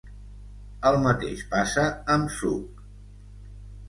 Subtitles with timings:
[0.91, 2.81] El mateix passa amb Zug.